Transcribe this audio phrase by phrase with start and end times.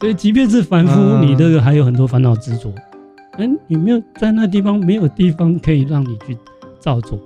[0.00, 2.72] 所以即便是凡夫，你这个还有很多烦恼执着。
[3.36, 6.38] 嗯，你没有在那地方，没有地方可以让你去
[6.78, 7.20] 造作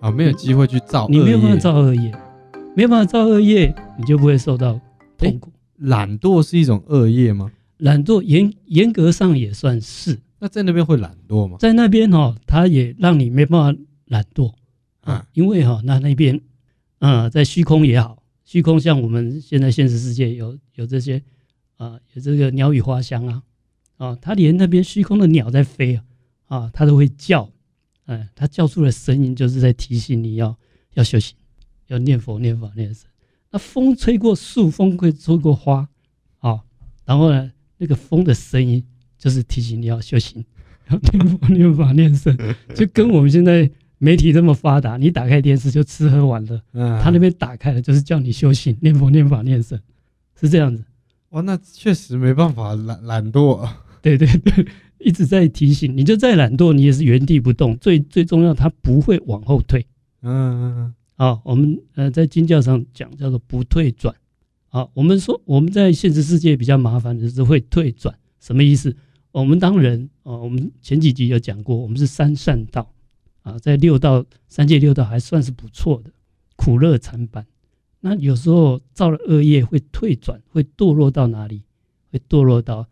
[0.00, 2.12] 啊，没有机会去造，你没有办法造恶业，
[2.76, 4.78] 没有办法造恶业，你就不会受到
[5.16, 5.50] 痛苦。
[5.78, 7.50] 懒惰是一种恶业吗？
[7.78, 10.18] 懒惰严严格上也算是。
[10.40, 11.56] 那在那边会懒惰吗？
[11.58, 14.52] 在那边哈，他也让你没办法懒惰
[15.00, 16.38] 啊，因为哈，那那边，
[16.98, 21.22] 啊，在虚空也好，虚空像我们现在现实世界有有这些
[21.80, 23.42] 啊，有这个鸟语花香啊。
[23.96, 26.04] 啊，他连那边虚空的鸟在飞啊，
[26.46, 27.50] 啊，他都会叫，
[28.04, 30.56] 哎，他叫出的声音就是在提醒你要
[30.94, 31.36] 要修行，
[31.88, 33.08] 要念佛、念法、念僧。
[33.50, 35.88] 那风吹过树，风会吹过花，
[36.38, 36.60] 啊，
[37.04, 38.82] 然后呢，那个风的声音
[39.18, 40.44] 就是提醒你要修行，
[40.90, 42.36] 要念佛、念法、念僧。
[42.74, 49.78] 就跟我们现在媒体这么发达，你打开电视就吃喝玩乐，嗯他那边打开了就是叫你修行、念佛、念法、念僧，
[50.40, 50.82] 是这样子。
[51.30, 53.68] 哇，那确实没办法懒懒惰。
[54.02, 54.66] 对对对，
[54.98, 57.76] 一直在提醒你，就再懒惰，你也是原地不动。
[57.78, 59.86] 最最重要，它不会往后退。
[60.22, 60.94] 嗯嗯嗯。
[61.14, 64.14] 好，我们呃在经教上讲叫做不退转。
[64.68, 68.96] 好，我们说我们在现实世界比较麻烦的是会退转，什么意思？
[69.30, 72.92] 我们当人啊，我们前几集有讲过，我们是三善道
[73.42, 76.10] 啊，在六道三界六道还算是不错的，
[76.56, 77.46] 苦乐参半。
[78.00, 81.62] 那有时候造了恶业会退转，会堕落到哪里？
[82.10, 82.86] 会堕落到。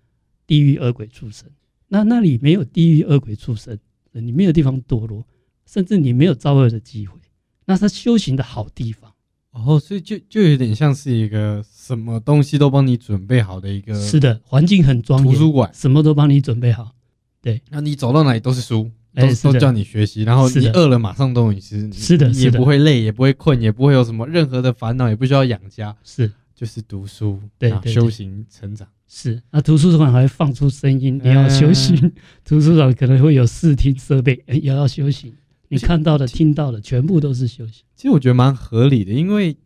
[0.47, 1.47] 地狱恶鬼畜生，
[1.89, 3.79] 那那里没有地狱恶鬼畜生，
[4.13, 5.27] 你没有地方堕落，
[5.67, 7.21] 甚至你没有造恶的机会，
[7.67, 9.13] 那是修行的好地方。
[9.51, 16.95] 哦，所以就就有点像是一个什么东西都帮你准备好的一个，是的，环境很庄严，图书馆什么都帮你准备好。
[17.43, 28.87] 对，那你走到哪里都是书，都是都叫你学习，然后你饿了马上都有吃，是的，也不会累，也不会困，也不会有什么任何的烦恼，也不需要养家，是就是读书，对，修行成长。
[29.11, 31.97] 是，那图书馆还会放出声音，你要修行。
[32.05, 32.13] 嗯、
[32.45, 35.33] 图书馆可能会有视听设备，也要修行。
[35.69, 37.85] 你看到的、听到的，全部都是修行。
[37.97, 39.57] 其实我觉得蛮合理的，因为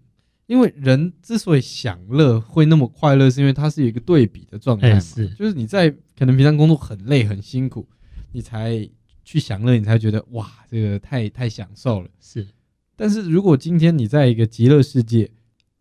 [0.46, 5.00] 因为人之所以享乐会那么快乐，是因为它是有一个对比的状态嘛。
[5.00, 7.88] 是，就是你在可能平常工作很累很辛苦，
[8.30, 8.88] 你才
[9.24, 12.08] 去享乐，你才觉得哇，这个太太享受了。
[12.20, 12.46] 是，
[12.96, 15.30] 但是如果今天你在一个极乐世界。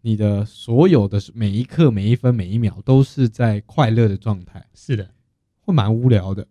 [0.04, 5.08] 你的所有的每一刻、每一分、每一秒都是在快乐的状态，是的，
[5.60, 6.48] 会蛮无聊的。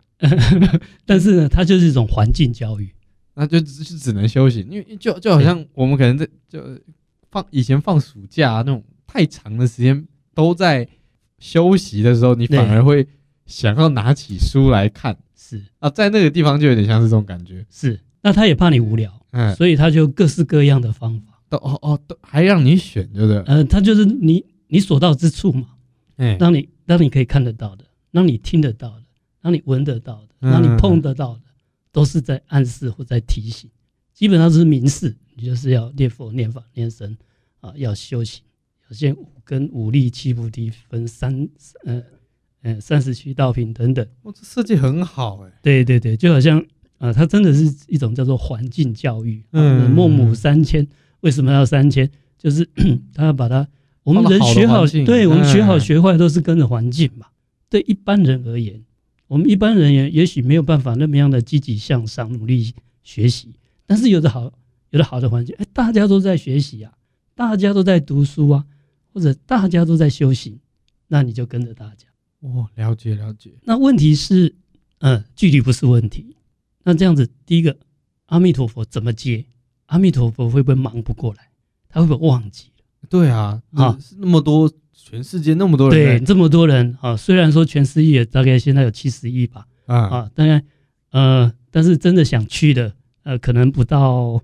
[1.04, 2.94] 但是呢，它就是一种环境教育，
[3.34, 6.62] 那就只是只能休息，因为就就好像我们可能在就
[7.28, 10.86] 放以前放暑假那种太长的时间都在
[11.40, 13.04] 休息的时候，你反而会
[13.46, 15.18] 想要拿起书来看。
[15.42, 17.64] 是啊，在那个地方就有点像是这种感觉。
[17.70, 21.40] 是，那他也怕你无聊，嗯，所以他就各式各样的方法。
[21.48, 23.42] 都哦哦，都还让你选，对不对？
[23.42, 25.70] 呃，他就是你你所到之处嘛，
[26.16, 29.04] 哎，让你让你可以看得到的，让你听得到的，
[29.40, 31.42] 让你闻得到的，让你碰得到的，
[31.90, 33.68] 都是在暗示或在提醒。
[34.14, 37.16] 基本上是明示，你就是要念佛、念法、念神
[37.60, 38.44] 啊，要修行，
[38.88, 41.48] 要先五根、五力、七菩提分三，
[41.84, 42.00] 呃
[42.62, 44.06] 呃，三十七道品等等。
[44.22, 45.50] 哇，这设计很好哎。
[45.62, 46.64] 对对对，就好像
[46.98, 49.42] 啊，它真的是一种叫做环境教育。
[49.52, 50.86] 嗯，孟母三迁。
[51.20, 52.10] 为什么要三迁？
[52.38, 52.66] 就是
[53.14, 53.68] 他要把它，
[54.02, 57.26] 我们人学好，对我们学好学坏都是跟着环境嘛。
[57.68, 58.82] 对一般人而言，
[59.26, 62.72] 我们一般人也也许没有办法那么样的积极向上、努力
[63.02, 63.54] 学习，
[63.86, 64.52] 但是有的好，
[64.90, 66.92] 有的好的环境，哎，大家都在学习啊，
[67.34, 68.64] 大家都在读书啊，
[69.12, 70.58] 或者大家都在修行，
[71.08, 72.06] 那你就跟着大家。
[72.40, 73.50] 哦，了解了解。
[73.62, 74.54] 那问题是，
[74.98, 76.36] 嗯，距离不是问题。
[76.84, 77.76] 那这样子，第一个，
[78.26, 79.44] 阿弥陀佛怎么接？
[79.86, 81.50] 阿弥陀佛会不会忙不过来？
[81.88, 82.84] 他会不会忘记了？
[83.08, 87.16] 对啊，啊，那么多，全世界那么多人，对，这么多人啊。
[87.16, 90.64] 虽然说全世界大概现在有七十亿吧，啊啊，当然，
[91.10, 92.94] 呃，但是真的想去的，
[93.24, 94.40] 呃，可能不到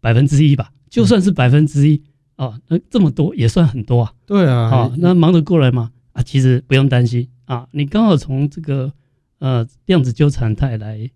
[0.00, 0.72] 百分之一吧。
[0.88, 2.02] 就算是百分之一
[2.36, 4.14] 啊，那这么多也算很多啊。
[4.24, 5.92] 对啊，好，那忙得过来吗？
[6.12, 8.92] 啊，其实不用担心啊，你刚好从这个
[9.38, 11.10] 呃量子纠缠态来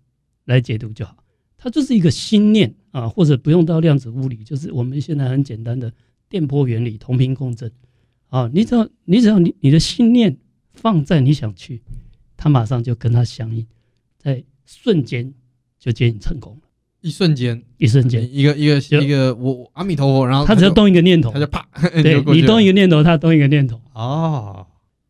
[0.45, 1.15] 来解读就好。
[1.57, 5.93] 它就是一个心念啊，或者不用到量子物理，就是我们现在很简单的
[6.27, 7.71] 电波原理，同频共振
[8.29, 8.49] 啊。
[8.51, 10.35] 你只要你只要你你的心念
[10.73, 11.83] 放在你想去，
[12.35, 13.67] 它马上就跟它相应，
[14.17, 15.31] 在瞬间
[15.77, 16.61] 就接引成功了。
[17.01, 21.67] 一瞬间，一瞬间，一个一个一个我阿弥陀佛，然后他只要动一个念头，他就啪，
[22.01, 23.81] 对 你动一个念头，他动一个念头。
[23.93, 24.65] 哦，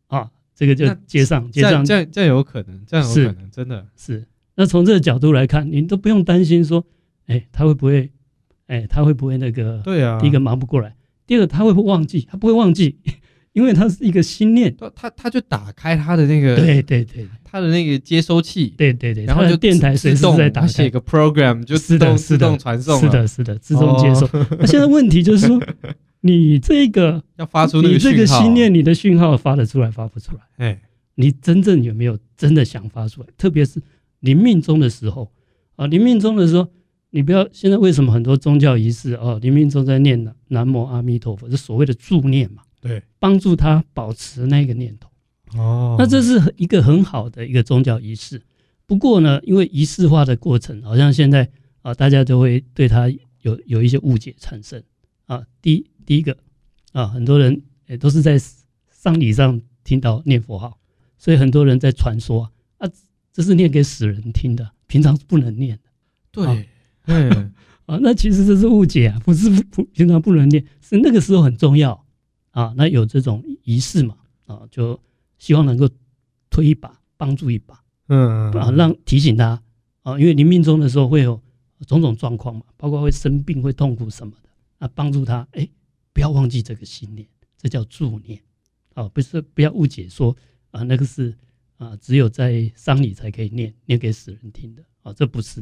[0.08, 4.24] 啊，这个就接上接上，这样这样有可能，这样有可能，真的是。
[4.54, 6.86] 那从这个角度来看，你都不用担心说，
[7.26, 8.12] 哎，他会不会，
[8.68, 9.82] 哎，他会不会那个？
[9.84, 10.20] 对啊。
[10.20, 12.28] 第一个忙不过来，第二个他会不会忘记？
[12.30, 12.96] 他不会忘记，
[13.54, 24.30] 因为他是一个心念，他他他就打开他的那个，对对对，他的那个接收器，对对对，然后就电台随时在打开，写个 program 就自动自动传送，是的，是的，自动接收。
[24.60, 25.60] 那现在问题就是说，
[26.22, 30.42] 你这个要发出那个你这个心念，你的讯号发得出来发不出来？
[30.58, 30.82] 哎，
[31.16, 33.28] 你真正有没有真的想发出来？
[33.38, 33.82] 特别是
[34.22, 35.32] 临命终的时候
[35.76, 36.68] 啊，临命终的时候。
[37.14, 42.64] 你不要现在为什么很多宗教仪式哦，临命终在念南南无阿弥陀佛，这所谓的助念嘛？
[42.80, 45.10] 对，帮助他保持那个念头。
[45.60, 48.42] 哦，那这是一个很好的一个宗教仪式。
[48.86, 51.50] 不过呢，因为仪式化的过程，好像现在
[51.82, 53.10] 啊，大家都会对他
[53.42, 54.82] 有有一些误解产生
[55.32, 55.46] 啊。
[55.62, 56.36] 第第一个
[56.92, 58.38] 啊，很多人也都是在
[58.90, 60.78] 丧礼上听到念佛号，
[61.18, 62.90] 所以很多人在传说啊，
[63.32, 65.84] 这是念给死人听的，平常是不能念的。
[66.32, 66.46] 对。
[66.48, 66.66] 啊
[67.06, 67.52] 嗯
[67.88, 72.06] 啊，那其实这是误解啊，不是不平常不能念，是那个时候很重要
[72.52, 72.72] 啊。
[72.78, 74.98] 那有这种仪式嘛啊，就
[75.40, 75.90] 希望能够
[76.52, 79.62] 推一把，帮助一把，嗯啊，让提醒他
[80.04, 81.42] 啊，因为临命终的时候会有
[81.88, 84.50] 种种状况嘛，包括会生病、会痛苦什么的
[84.82, 85.70] 啊，帮助他哎，
[86.12, 88.42] 不要忘记这个心念，这叫助念
[88.96, 90.36] 哦，不是不要误解说
[90.72, 91.38] 啊，那个是
[91.78, 95.62] 啊，只有在丧礼才可以念，念给死人听的啊，这不是。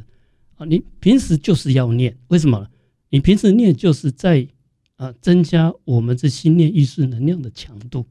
[0.55, 2.65] 啊，你平时就是要念，为什么？
[3.09, 4.47] 你平时念就是在
[4.95, 8.05] 啊增加我们这心念意识能量的强度。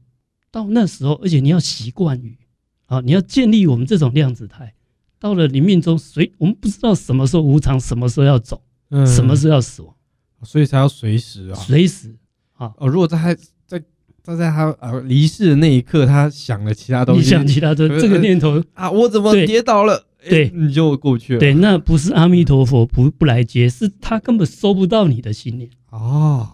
[0.51, 2.37] 到那时候，而且你要习惯于
[2.85, 4.75] 啊，你要建立我们这种量子态。
[5.19, 9.95] 到了你命中，谁我们不知道什么时候无常，什么时候要走，嗯，什么时候要死亡，
[10.43, 12.15] 所以才要随时啊，随时
[12.53, 12.73] 啊。
[12.77, 13.81] 哦，如果在他在
[14.23, 20.05] 他在他啊离世的那一刻，他想了其他东西，你想其他的这个念头啊，我怎么跌倒了？
[20.29, 21.39] 对，你就过去了。
[21.39, 25.69] 对，那不是阿弥陀佛不不来接，是他根本收不到你的心念。
[25.91, 26.47] 哦，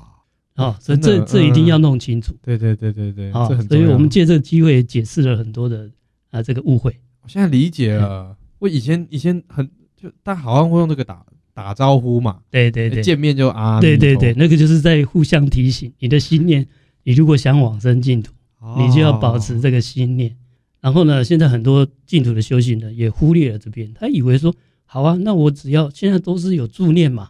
[0.56, 2.36] 哦，所以这这一定要弄清楚。
[2.44, 5.90] 对对对对对，好，所以我们借这个机会解释了很多的
[6.30, 6.96] 啊这个误会。
[7.24, 12.38] 我现在理解了，我以前以前很就大家好像会用这个打打招呼嘛。
[12.52, 13.82] 对对对，见面就啊。
[13.82, 16.68] 对对对，那个就是在互相提醒你的心念，
[17.04, 18.32] 你如果想往生净土，
[18.78, 20.36] 你就要保持这个心念。
[20.82, 24.54] 然后呢，现在很多净土的修行人也忽略了这边，他以为说，
[24.86, 27.30] 好啊，那我只要现在都是有助念嘛，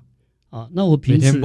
[0.50, 1.42] 啊，那我平时，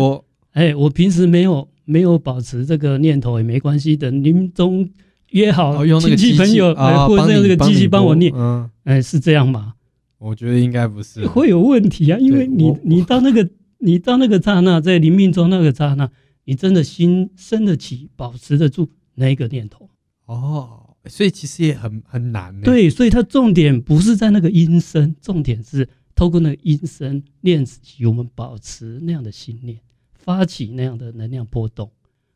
[0.50, 4.90] 哎，我平时没有没有保持这个念头也没关系的，临终
[5.30, 9.74] 约好亲戚朋友，哎，或者用这个机器帮我念，嗯，哎，是这样吗？
[10.20, 16.08] 我觉得应该不是，会有问题啊，因为你你到那个你到那个刹那，在临命中那个刹那，
[16.44, 19.90] 你真的心生得起，保持得住那一个念头？
[20.26, 20.86] 哦。
[21.06, 22.60] 所以其实也很很难。
[22.60, 29.80] 对，所以它重点不是在那个音声，重点是透过那个音声练习我们保持那样的心念，
[30.12, 31.90] 发起那样的能量波动。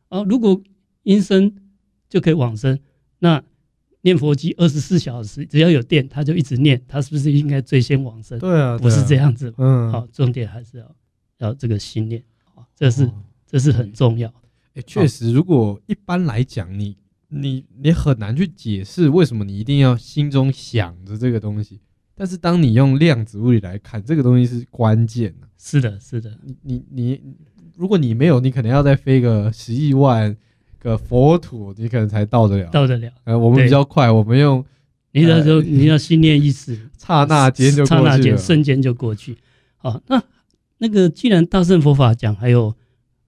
[0.09, 0.59] 啊，如果
[1.03, 1.55] 音声
[2.09, 2.79] 就可以往生，
[3.19, 3.43] 那
[4.05, 8.39] 念佛机二十四小时只要有电，它就一直念，它是不是应该最先往生？
[8.39, 9.53] 对啊，不是这样子。
[9.57, 10.95] 嗯，好，重点还是要
[11.39, 12.23] 要这个心念，
[12.53, 13.11] 啊，这是
[13.45, 14.33] 这是很重要。
[14.75, 16.95] 哎，确实，如果一般来讲你。
[17.27, 21.81] 你你很难去解释为什么你一定要心中想着这个东西，
[22.13, 25.47] 但是当你用量子物理来看，这个东西是关键的。
[25.57, 26.37] 是的，是的。
[26.43, 27.21] 你你你，
[27.75, 30.37] 如果你没有，你可能要再飞个十亿万
[30.85, 32.69] 个佛土，你可能才到得了。
[32.69, 33.11] 到得了。
[33.23, 34.63] 呃，我们比较快，我们用
[35.11, 39.35] 你那时候你要心念意识，刹那间就刹那间瞬间就过去。
[39.77, 40.21] 好，那
[40.77, 42.73] 那个既然大乘佛法讲还有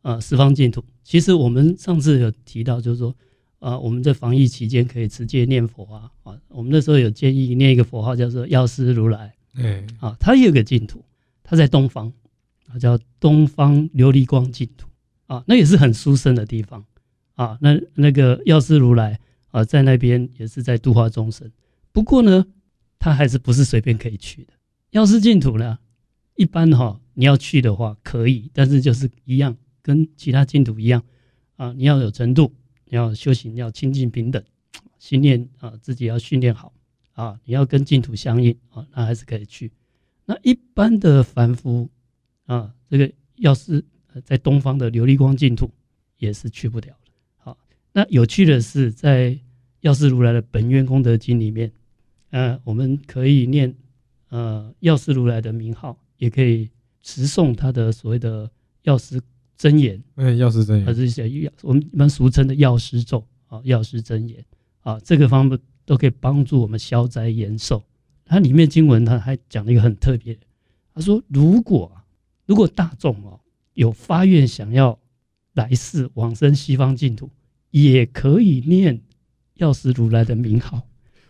[0.04, 3.14] 呃十方净土，其实我们上次有提到，就是说。
[3.60, 6.38] 啊，我们在防疫期间可以直接念佛啊啊！
[6.50, 11.04] 我们那时候有建议念一个佛号叫做药师如来，哎，啊，他也有个净土，
[11.44, 12.14] 他在东方，
[12.68, 14.88] 啊，叫东方琉璃光净土
[15.26, 16.86] 啊，那也是很殊胜的地方
[17.38, 17.58] 啊。
[17.62, 19.18] 那那个药师如来
[19.52, 21.50] 啊，在那边也是在度化众生。
[21.94, 22.46] 不过呢，
[23.00, 24.54] 他还是不是随便可以去的。
[24.90, 25.80] 药师净土呢，
[26.36, 31.02] 一般哈、你要去的话可以，但是就是一样，跟其他净土一样
[31.56, 32.54] 啊，你要有程度。
[32.90, 34.42] 你要修行，要清净平等，
[34.98, 36.72] 心念啊，自己要训练好
[37.12, 37.38] 啊。
[37.44, 39.74] 你要跟净土相应啊，那还是可以去。
[40.24, 41.90] 那一般的凡夫
[42.46, 43.84] 啊，这个药师
[44.24, 45.70] 在东方的琉璃光净土，
[46.18, 46.96] 也是去不了。
[47.94, 49.38] 那有趣的是，在
[49.82, 51.72] 药师如来的本愿功德经里面，
[52.30, 53.76] 呃，我们可以念
[54.30, 56.70] 呃药师如来的名号，也可以
[57.02, 58.50] 持诵他的所谓的
[58.84, 59.22] 药师。
[59.60, 64.46] 真言，嗯，药师真言，还是一些药，我们一般俗称的药师咒啊，药师真言
[64.82, 67.84] 啊，这个方面都可以帮助我们消灾延寿。
[68.24, 70.38] 它里面经文它还讲了一个很特别，
[70.94, 71.92] 他说，如果
[72.46, 73.40] 如果大众哦
[73.74, 75.00] 有发愿想要
[75.54, 77.28] 来世往生西方净土，
[77.72, 79.02] 也可以念
[79.56, 80.82] 药师如来的名号。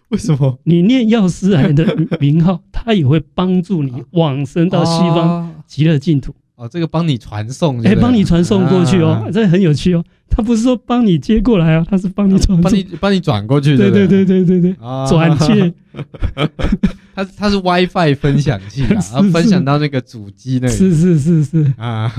[0.10, 0.60] 为什么？
[0.64, 6.34] 你念药师来的名号，他也会帮助你往生到西方极乐净土。
[6.56, 10.04] 哦，这个帮你传送，哎，帮你传送过去哦，这很有趣哦。
[10.30, 13.78] 他不是说帮你接过来啊，他是帮你传，帮你帮你转过去。
[13.78, 14.74] 对对对对对对，
[15.08, 15.74] 转接。
[17.14, 20.74] 他他是 WiFi 分享器啊， 然后分享到那个主机那里。
[20.74, 22.12] 是是是是啊，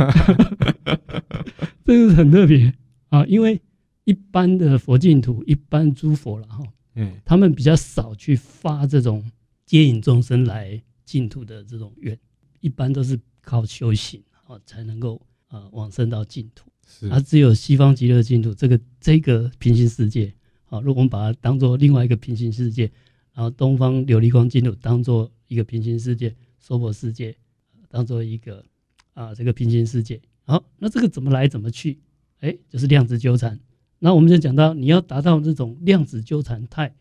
[1.84, 2.72] 这个很特别
[3.10, 3.60] 啊，因为
[4.08, 9.22] 一般的佛净土，一般诸佛了哈，嗯，他们比较少去发这种
[9.66, 12.18] 接引众生来净土的这种愿，
[12.60, 14.22] 一般都是靠修行。
[14.46, 20.32] 哦，才能够啊往生到净土，是而只有西方极乐净土这个这个平行世界，
[20.70, 22.90] 啊，如果我们把它当做另外一个平行世界，
[23.34, 27.36] 然后东方琉璃光净土当做一个平行世界，娑婆世界
[27.90, 28.64] 当做一个
[29.12, 31.98] 啊这个平行世界，好，那这个怎么来怎么去？
[32.40, 33.60] 哎，就是量子纠缠。
[33.98, 36.94] 那我们就讲到，你要达到这种量子纠缠态，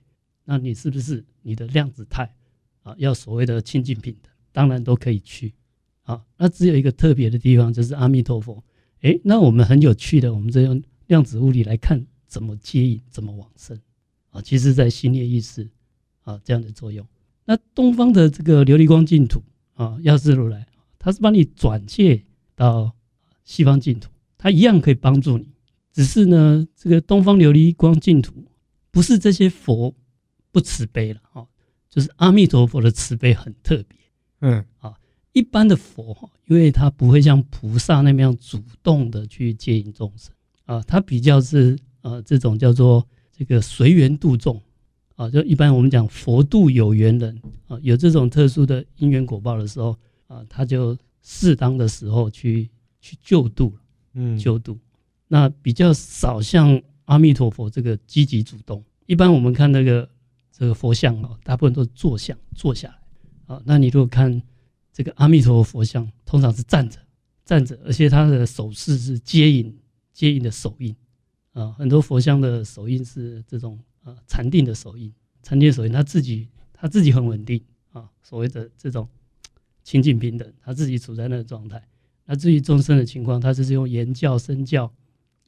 [0.45, 2.33] 那你是不是你的量子态
[2.83, 4.31] 啊要所谓的清净平等？
[4.51, 5.53] 当然都可以去。
[6.01, 8.63] 好，那只有一个特别的地方，就是阿弥陀佛。
[9.01, 13.79] 诶，那我们很有趣的，我们这用量子物理来看怎么接引，怎么往生
[14.31, 14.41] 啊。
[14.41, 15.69] 其实，在心念意识
[16.23, 17.05] 啊这样的作用。
[17.45, 19.43] 那东方的这个琉璃光净土
[19.75, 20.65] 啊，药师如来，
[20.97, 22.23] 他是帮你转介
[22.55, 22.95] 到
[23.43, 25.49] 西方净土，他一样可以帮助你。
[25.97, 28.45] 只是呢，这个东方琉璃光净土
[28.91, 29.95] 不是这些佛
[30.51, 31.47] 不慈悲了哦，
[31.89, 33.97] 就是阿弥陀佛的慈悲很特别。
[34.41, 34.93] 嗯，啊。
[35.33, 40.31] 一般的佛哈，因为他不会像菩萨那么样主动的去接引众生
[40.65, 43.03] 啊，他比较是呃这种叫做
[43.35, 44.61] 这个随缘度众
[45.15, 52.69] 啊，就一般我们讲佛度有缘人啊，有这种特殊的因缘果报的时候啊，他就适当的时候去
[53.01, 53.73] 去救度，
[54.13, 54.77] 嗯，救度，
[55.27, 58.83] 那比较少像阿弥陀佛这个积极主动。
[59.05, 60.09] 一般我们看那个
[60.51, 64.41] 这个佛像啊，大部分都是坐像坐下来啊，那你如果看。
[64.93, 66.97] 这个阿弥陀佛像通常是站着，
[67.45, 69.77] 站着，而且他的手势是接引，
[70.11, 70.95] 接引的手印
[71.53, 71.71] 啊。
[71.73, 78.09] 很多佛像的手印是这种啊禅定的手印，禅定手印，他自己他自己很稳定啊。
[78.23, 79.07] 所谓的这种
[79.83, 81.87] 清净平等，他自己处在那个状态。
[82.25, 84.91] 那至于众生的情况，他就是用言教身教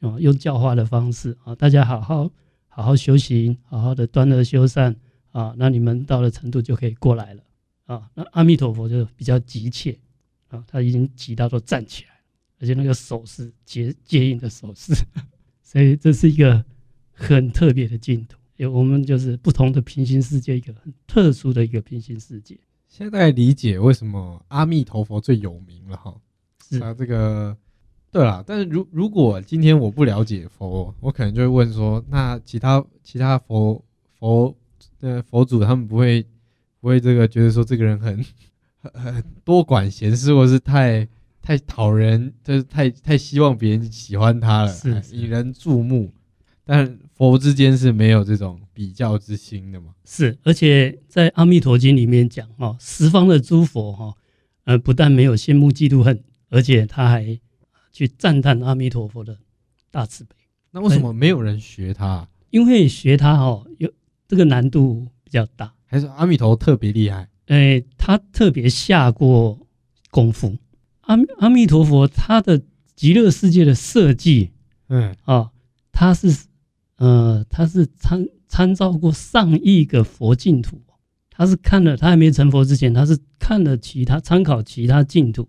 [0.01, 2.32] 啊，用教化的方式啊，大家好好
[2.68, 4.96] 好好修行，好好的端而修善
[5.32, 7.44] 啊，那你们到了程度就可以过来了。
[7.86, 9.98] 啊，那阿弥陀佛就比较急切
[10.50, 12.12] 啊，他已经急到都站起来，
[12.60, 14.94] 而且那个手势接接应的手势，
[15.62, 16.63] 所以这是一个
[17.12, 18.38] 很特别的净土。
[18.56, 22.58] 有我们就是不同的平行世界，一个很特殊的一个平行世界。
[22.88, 26.15] 现在理解为什么阿弥陀佛最有名了哈。
[26.62, 27.58] 是啊，这个
[28.11, 28.43] 对啦。
[28.45, 33.83] 但是如如果今天我不了解佛，我可能就会问说，那其他其他佛
[34.19, 34.55] 佛
[34.99, 36.25] 的佛祖他们不会？
[36.81, 38.25] 不会这个觉得说这个人很
[38.81, 41.05] 很很多管闲事，或是太
[41.41, 46.09] 太讨人，就是太太希望别人喜欢他了，是引人注目。
[46.63, 49.87] 但佛之间是没有这种比较之心的嘛？
[50.05, 54.13] 是，而且在《阿弥陀经》里面讲哦，十方的诸佛哈，
[54.63, 57.37] 呃，不但没有羡慕嫉妒恨，而且他还
[57.91, 59.38] 去赞叹阿弥陀佛的
[59.91, 60.36] 大慈悲。
[60.72, 62.27] 那为什么没有人学他？
[62.50, 63.91] 因为学他哈，有
[64.27, 65.74] 这个难度比较大。
[65.86, 67.27] 还是阿弥陀特别厉害？
[67.48, 69.60] 哎、欸，他特别下过
[70.12, 70.58] 功夫。
[71.01, 72.62] 阿阿弥陀佛他的
[72.96, 74.51] 极乐世界的设计，
[74.88, 75.51] 嗯啊，
[75.91, 76.46] 他是
[76.98, 80.81] 呃，他是参参照过上亿个佛净土。
[81.31, 85.48] 他是看了，他还没成佛之前，他是看了其他参考其他净土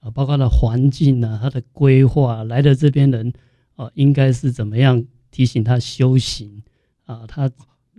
[0.00, 3.32] 啊，包括他的环境啊，他的规划，来的这边人
[3.76, 6.62] 啊，应该是怎么样提醒他修行
[7.04, 7.50] 啊，他。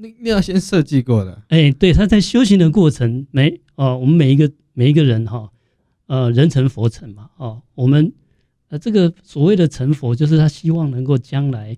[0.01, 5.51] 那那要先设计过的，哎、欸，对，他在修行的过程，每哦，我们每一个每一个人哈，
[6.05, 8.13] 呃，人成佛成嘛，哦，我们
[8.69, 11.75] 呃，这个所谓的成佛，就是他希望能够将来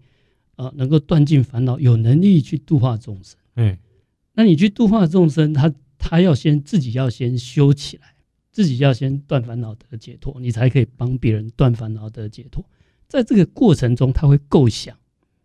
[0.55, 3.35] 啊、呃，能够断尽烦恼，有能力去度化众生。
[3.55, 3.75] 嗯，
[4.33, 8.10] 那你去度化众生，他他要先自己要先修起来，
[8.51, 12.63] 自己要先断烦恼得解脱，你才可以帮别人断烦恼得解脱。
[13.07, 14.97] 在这个过程中，他会构想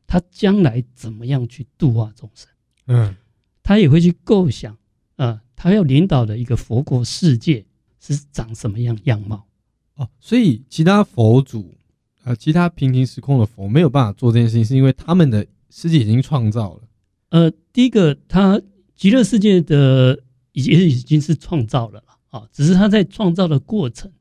[0.07, 2.49] 他将来怎么样去度化众生。
[2.87, 3.17] 嗯，
[3.63, 4.73] 他也会去构想，
[5.17, 7.65] 啊、呃，他要领导的一个佛国世界
[8.01, 9.47] 是长什么样样貌？
[9.97, 11.75] 哦，所以其他佛祖，
[12.25, 16.83] 呃，其他平行时空的佛没有办法做这件事情，是因为他们的世界已经创造了。
[17.31, 18.61] 呃，第一个，他
[18.95, 20.23] 极乐世界的
[20.53, 24.13] 已经已经是创造了了，啊，只是他在创造的过程，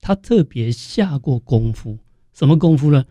[0.00, 1.98] 他特别下过功夫，
[2.32, 3.04] 什么功夫呢？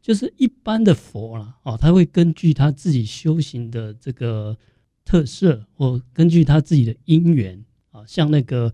[0.00, 4.56] 就是一般的佛啦，哦，他会根据他自己修行的这个
[5.04, 8.72] 特色，或根据他自己的因缘啊，像那个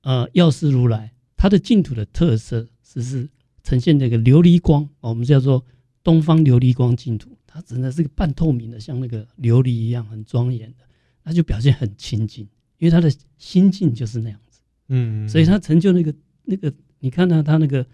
[0.00, 3.28] 呃药师如来，他的净土的特色是是
[3.62, 5.62] 呈现那个琉璃光，我们叫做
[6.02, 10.84] 东方琉璃光净土，它真的是个半透明的，像那个琉璃一样很庄严的，
[11.24, 14.40] 那就表现很清净，因为他的心境就是那样，
[14.90, 17.86] 嗯，所以他成就那个那个，你看到他那个。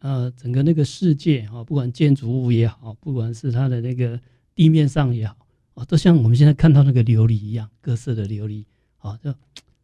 [0.00, 4.20] 呃，整个那个世界哈，不管建筑物也好，不管是它的那个
[4.54, 5.34] 地面上也好，
[5.72, 8.66] 啊，都像我们现在看到那个琉璃一样，各色的琉璃，
[8.98, 9.34] 啊，就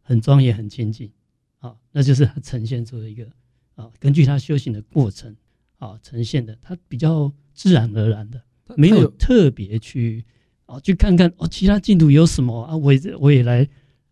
[0.01, 1.11] 很庄严、很清净，
[1.57, 3.27] 啊，那就是他呈现出的一个
[3.73, 5.35] 啊，根据他修行的过程
[5.79, 8.41] 啊呈现的，他比较自然而然的，
[8.77, 10.23] 没有特别去
[10.67, 13.67] 啊去看看哦，其他净土有什么啊，我也我也来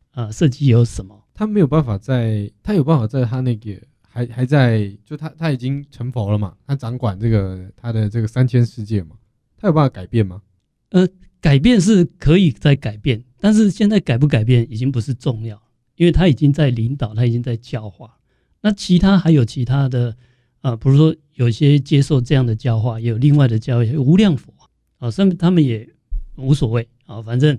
[0.10, 3.76] 啊设计有什么，他没有办法在，他有办法在他那个。
[4.14, 6.56] 还还在，就他他已经成佛了嘛？
[6.68, 9.16] 他掌管这个他的这个三千世界嘛？
[9.58, 10.40] 他有办法改变吗？
[10.90, 11.08] 呃，
[11.40, 15.60] 改变是可以再改变，但是现在改不改变已经不是重要，
[15.96, 18.20] 因为他已经在领导，他已经在教化。
[18.62, 20.16] 那其他还有其他的
[20.60, 24.54] 啊，比如说有些接受这样的教化，也有另外的教育，无量佛
[25.00, 25.90] 啊，上面他们也
[26.36, 27.58] 无所谓啊，反正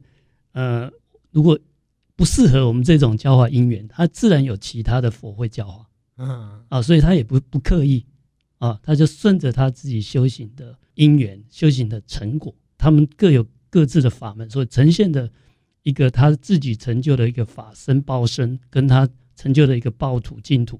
[0.53, 0.89] 呃，
[1.31, 1.59] 如果
[2.17, 5.89] 不适合我们这种教化因缘，他自然有其他的佛会教化。
[6.17, 8.05] 嗯啊，所以他也不不刻意
[8.59, 15.29] 啊，他就顺着他自己修行的因缘、修行的成果，他们各有各自的法门，所以呈现的
[15.83, 20.79] 一个他自己成就的一个法身报身，跟他成就的一个报土净土，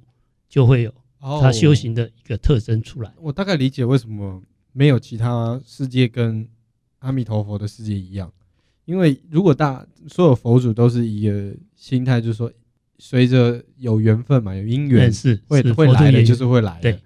[0.49, 3.11] 就会有他修行的一个特征出来。
[3.13, 4.41] 哦，我大概理解为什么
[4.73, 6.47] 没有其他世界跟
[6.99, 8.31] 阿弥陀佛的世界一样，
[8.85, 12.53] 因为如果大所有佛祖都是一个心态，就是说。
[13.05, 16.97] 随着有缘分嘛，有因缘是会会来的，就是会来的。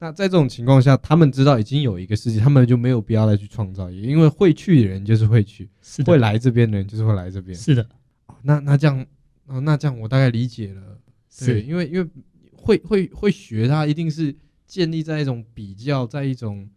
[0.00, 7.56] 那在这种情况下，他们知道已经有一个世界，他们就没有必要再去创造，也因为会去的人就是会去，是会来这边的人就是会来这边。
[7.56, 7.86] 是的，
[8.42, 9.06] 那那这样，
[9.62, 10.82] 那这样我大概理解了。
[11.38, 12.10] 对，因为因为
[12.52, 14.34] 会会会学，它一定是
[14.66, 16.68] 建立在一种比较，在一种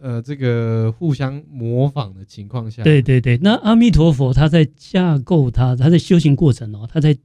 [0.00, 2.82] 呃这个互相模仿的情况下。
[2.82, 7.16] 对对对，那阿弥陀佛他在架构他，他在修行过程哦，他在。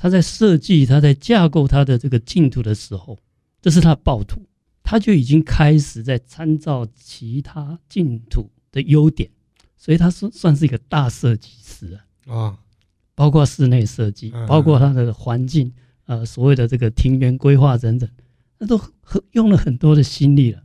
[0.00, 3.18] 他在设计，他在架构他的这个净土的时候，
[3.60, 4.40] 这是他的报土，
[4.84, 9.28] 他就已经开始在参照其他净土的优点，
[9.76, 12.32] 所以他是算是一个大设计师啊。
[12.32, 12.58] 啊，
[13.16, 15.72] 包括室内设计，包括他的环境，
[16.06, 18.08] 呃，所谓的这个庭园规划等等，
[18.58, 20.62] 那都很用了很多的心力了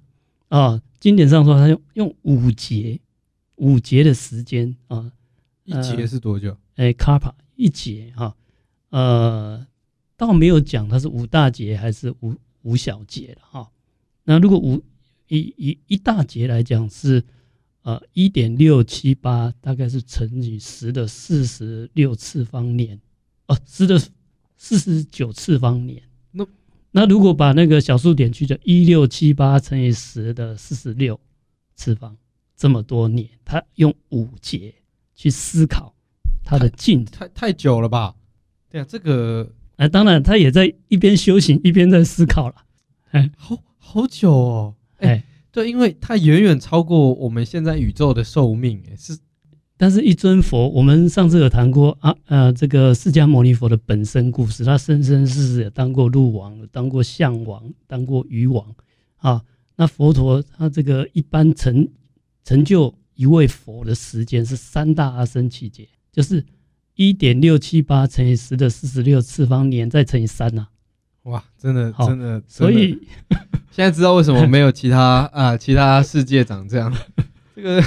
[0.50, 0.82] 啊。
[1.00, 2.98] 经典上说，他用用五节，
[3.56, 5.12] 五节的时间啊，
[5.66, 6.58] 一节是多久？
[6.76, 8.34] 哎，卡帕一节哈。
[8.88, 9.68] 呃，
[10.16, 13.70] 倒没有讲它是五大节还是五五小节的哈。
[14.24, 14.82] 那如果五
[15.28, 17.22] 一一一大节来讲是
[17.82, 22.98] 呃一点六七八，大概是乘以十的四十六次方年，
[23.48, 24.02] 哦，十的
[24.56, 26.02] 四十九次方年。
[26.96, 31.20] 那那如果把那个小数点去掉，一六七八乘以十的四十六
[31.76, 32.16] 次方，
[32.56, 34.74] 这么多年，他用五节
[35.16, 35.94] 去思考
[36.46, 38.16] 他的进太太，太久了吧？
[38.70, 42.56] 对啊，这个哎，当然他也在一边修行一边在思考了，
[43.10, 49.18] 哎，好好久哦，哎，对，因为他远远超过我们现在宇宙的寿命，哎，是，
[49.84, 58.66] 但是一尊佛，我们上次有谈过啊，呃，这个释迦牟尼佛的本身故事，他生生世世也当过鹿王，当过象王，当过鱼王，
[59.18, 59.42] 啊，
[59.76, 61.86] 那佛陀他这个一般成
[62.46, 66.46] 成就一位佛的时间是三大阿僧祇劫，就是。
[66.96, 70.68] 一点六七八乘以十的四十六次方年，再乘以三呐！
[71.24, 72.96] 哇，真的，真的，所以
[73.74, 76.96] 现在知道为什么没有其他啊，其他世界长这样。
[77.56, 77.84] 这个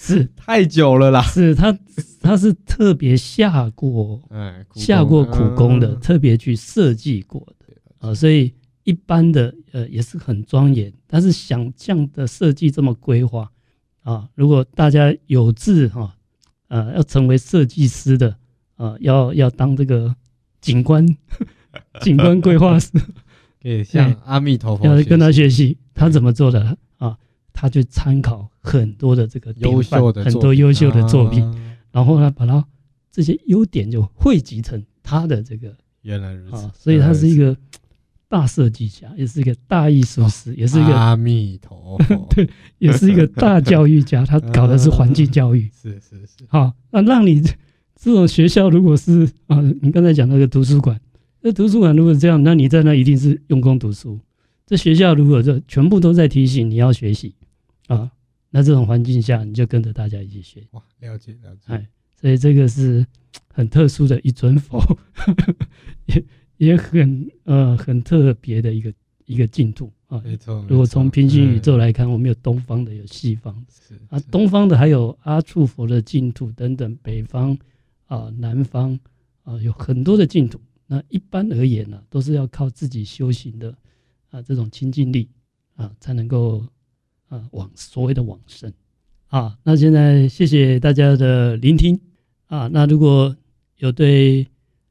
[0.00, 0.26] 是。
[0.34, 1.78] 太久了啦，是他，
[2.22, 7.66] 他是特别下过，哎，下过苦功的，特别去设计过的。
[7.98, 13.50] 啊，所以一般的呃也是很庄严，但是想象的设计这么规划
[14.02, 16.16] 啊，如果大家有志哈，
[16.68, 18.36] 呃，要成为设计师的。
[18.76, 20.16] 啊，要要当这个
[20.62, 21.06] 景观
[22.00, 22.90] 景观规划师，
[23.60, 27.18] 对，向阿弥陀佛要跟他学习，他怎么做的啊？
[27.52, 31.44] 他去参考很多的这个优秀的很多优秀的作品，
[31.90, 32.64] 然后呢，把它
[33.10, 37.56] 这些优点就汇集成他的这个原来如此，所以他是一个
[38.28, 47.42] 大设计家，也是一个大艺术师，也是一个阿弥陀佛， 对，也是一个大教育家， 他搞的是环境教育，是是是，好，那让你。
[48.02, 50.98] 这种学校如果是啊，你刚才讲那个图书馆，
[51.42, 54.18] 那图书馆如果是这样，那你在那一定是用功读书。
[54.66, 57.34] 这学校如果这全部都在提醒你要学习
[57.88, 58.10] 啊，
[58.50, 60.66] 那这种环境下，你就跟着大家一起学。
[60.72, 61.72] 哇，了解了解。
[61.72, 61.88] 哎，
[62.20, 63.06] 所以这个是
[63.54, 64.82] 很特殊的一尊佛，
[66.06, 66.24] 也
[66.56, 68.92] 也很呃很特别的一个
[69.24, 70.20] 一个净土啊。
[70.24, 70.66] 没错。
[70.68, 73.66] 如果从平行宇宙来看，我们有东方的，有西方的。
[73.70, 77.56] 是啊，东方的还有阿处佛的净土等等，北方
[78.06, 78.98] 啊、南方
[79.44, 80.60] 啊，有很多的净土。
[80.88, 83.72] 那一般而言呢、啊，都是要靠自己修行的
[84.30, 85.28] 啊这种清净力
[85.76, 86.66] 啊，才能够。
[87.30, 88.70] 啊，往所谓的往生
[89.28, 91.98] 啊，那现在谢谢大家的聆听
[92.46, 92.68] 啊。
[92.68, 93.34] 那如果
[93.78, 94.46] 有对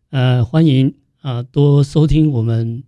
[0.10, 2.84] 呃，欢迎啊，多收听我们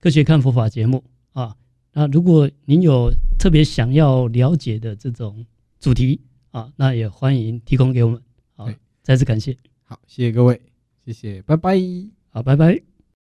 [0.00, 1.54] 科学看佛法节目啊。
[1.92, 5.44] 那如果您有特别想要了解的这种
[5.78, 6.20] 主题
[6.52, 8.22] 啊，那也欢迎提供给我们。
[8.54, 8.70] 好，
[9.02, 9.56] 再次感谢。
[9.82, 10.58] 好，谢谢各位，
[11.04, 11.76] 谢谢，拜拜。
[12.30, 12.91] 好，拜拜。